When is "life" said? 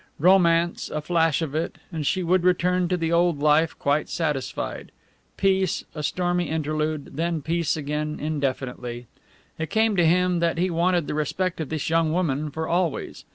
3.37-3.77